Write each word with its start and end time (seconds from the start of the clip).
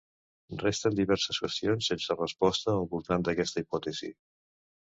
Resten 0.61 0.95
diverses 0.99 1.39
qüestions 1.43 1.91
sense 1.93 2.17
resposta 2.23 2.75
al 2.79 2.89
voltant 2.95 3.27
d'aquesta 3.29 3.65
hipòtesi. 3.67 4.11